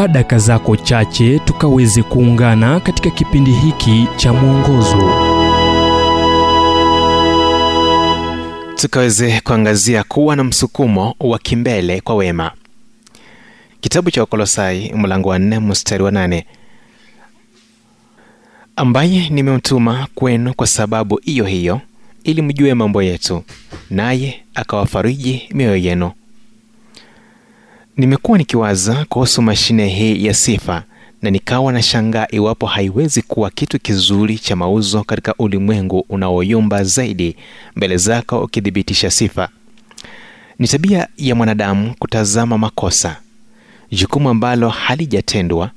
[0.00, 5.10] chukua daka zako chache tukaweze kuungana katika kipindi hiki cha mwongozo.
[8.76, 12.52] Tukaweze kuangazia kuwa na msukumo wa kimbele kwa wema.
[13.80, 16.46] Kitabu cha wakolosai mlango wa nne mstari wa nane.
[18.76, 21.80] Ambaye nimemtuma kwenu kwa sababu hiyo hiyo
[22.24, 23.44] ili mjue mambo yetu
[23.90, 26.12] naye akawafariji mioyo yenu
[28.00, 30.82] nimekuwa nikiwaza kuhusu mashine hii ya sifa
[31.22, 37.36] na nikawa na shangaa iwapo haiwezi kuwa kitu kizuri cha mauzo katika ulimwengu unaoyumba zaidi
[37.76, 39.48] mbele zako ukithibitisha sifa.
[40.58, 43.16] Ni tabia ya mwanadamu kutazama makosa
[43.92, 45.70] jukumu ambalo halijatendwa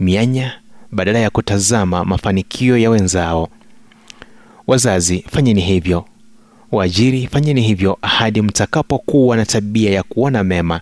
[0.00, 0.52] mianya
[0.92, 3.48] badala ya kutazama mafanikio ya wenzao.
[4.66, 6.04] Wazazi fanyeni hivyo.
[6.72, 10.80] Waajiri fanyeni hivyo hadi mtakapokuwa na tabia ya kuona mema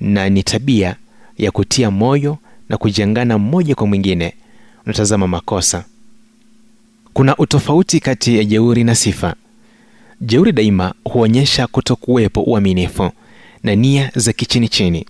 [0.00, 0.96] na ni tabia
[1.38, 4.34] ya kutia moyo na kujengana mmoja kwa mwingine.
[4.86, 5.84] Unatazama makosa.
[7.12, 9.34] Kuna utofauti kati ya jeuri na sifa.
[10.20, 13.10] Jeuri daima huonyesha kutokuwepo uaminifu
[13.62, 15.06] na nia za kichini chini.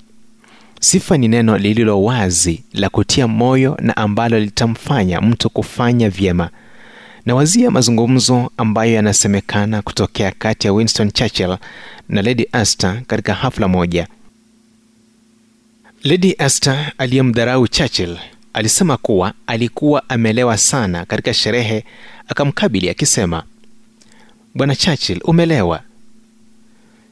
[0.81, 6.51] Sifa ni neno lililo wazi la kutia moyo na ambalo litamfanya mtu kufanya vyema.
[7.27, 11.57] Na wazia mazungumzo ambayo yanasemekana kutokea kati ya winston churchill
[12.09, 14.07] na lady aster katika hafla moja
[16.05, 18.19] lady astor aliyemdharau churchill
[18.53, 21.85] alisema kuwa alikuwa amelewa sana katika sherehe
[22.29, 23.43] akamkabili akisema
[24.55, 25.83] bwana churchill umelewa.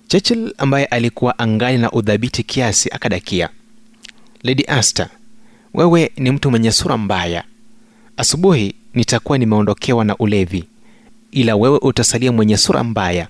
[0.08, 3.48] Churchill ambaye alikuwa angali na udhabiti kiasi akadakia
[4.42, 5.08] lady astor
[5.74, 7.44] wewe ni mtu mwenye sura mbaya.
[8.16, 10.64] Asubuhi nitakuwa nimeondokewa na ulevi
[11.30, 13.28] ila wewe utasalia mwenye sura mbaya.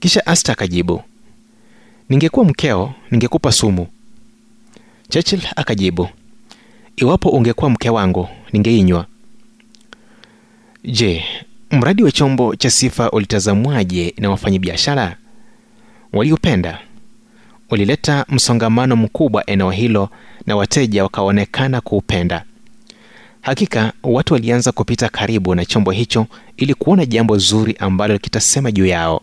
[0.00, 1.02] Kisha asta akajibu
[2.08, 3.86] ningekuwa mkeo ningekupa sumu
[5.08, 6.08] churchill akajibu
[6.96, 9.06] iwapo ungekuwa mke wangu ningeinywa.
[10.84, 11.24] Je
[11.70, 15.16] mradi wa chombo cha sifa ulitazamwaje na wafanyabiashara?
[16.12, 16.78] Waliupenda.
[17.70, 20.08] Ulileta msongamano mkubwa eneo hilo
[20.46, 22.44] na wateja wakaonekana kuupenda.
[23.40, 26.26] Hakika watu walianza kupita karibu na chombo hicho
[26.56, 29.22] ili kuona jambo zuri ambalo kitasema juu yao.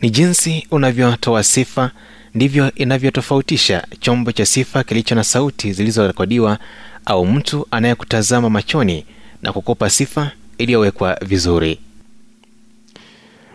[0.00, 1.90] Ni jinsi unavyotoa sifa
[2.34, 6.58] ndivyo inavyotofautisha chombo cha sifa kilicho na sauti zilizorekodiwa
[7.04, 9.04] au mtu anayekutazama machoni
[9.42, 11.78] na kukopa sifa iliyowekwa vizuri.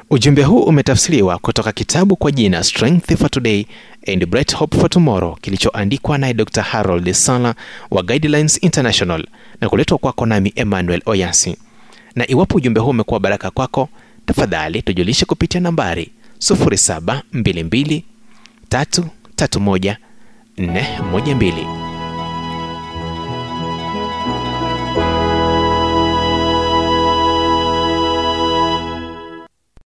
[0.09, 3.65] Ujumbe huu umetafsiriwa kutoka kitabu kwa jina strength for today
[4.07, 7.55] and bright hope for tomorrow kilichoandikwa naye dr harold sala
[7.91, 9.27] wa guidelines international
[9.61, 11.57] na kuletwa kwako nami emmanuel oyasi.
[12.15, 13.89] Na iwapo ujumbe huu umekuwa baraka kwako
[14.25, 16.09] tafadhali tujulishe kupitia nambari
[18.69, 19.97] 0722 331
[20.57, 21.84] 412